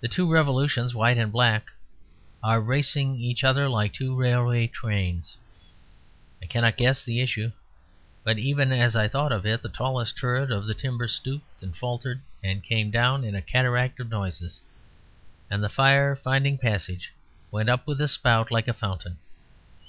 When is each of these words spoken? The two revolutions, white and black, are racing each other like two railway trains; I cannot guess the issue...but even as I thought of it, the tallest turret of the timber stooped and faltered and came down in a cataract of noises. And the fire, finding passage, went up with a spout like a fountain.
The 0.00 0.08
two 0.08 0.28
revolutions, 0.28 0.96
white 0.96 1.16
and 1.16 1.30
black, 1.30 1.70
are 2.42 2.60
racing 2.60 3.20
each 3.20 3.44
other 3.44 3.68
like 3.68 3.92
two 3.92 4.16
railway 4.16 4.66
trains; 4.66 5.36
I 6.42 6.46
cannot 6.46 6.76
guess 6.76 7.04
the 7.04 7.20
issue...but 7.20 8.36
even 8.36 8.72
as 8.72 8.96
I 8.96 9.06
thought 9.06 9.30
of 9.30 9.46
it, 9.46 9.62
the 9.62 9.68
tallest 9.68 10.18
turret 10.18 10.50
of 10.50 10.66
the 10.66 10.74
timber 10.74 11.06
stooped 11.06 11.62
and 11.62 11.76
faltered 11.76 12.20
and 12.42 12.64
came 12.64 12.90
down 12.90 13.22
in 13.22 13.36
a 13.36 13.42
cataract 13.42 14.00
of 14.00 14.10
noises. 14.10 14.60
And 15.48 15.62
the 15.62 15.68
fire, 15.68 16.16
finding 16.16 16.58
passage, 16.58 17.12
went 17.52 17.68
up 17.68 17.86
with 17.86 18.00
a 18.00 18.08
spout 18.08 18.50
like 18.50 18.66
a 18.66 18.74
fountain. 18.74 19.18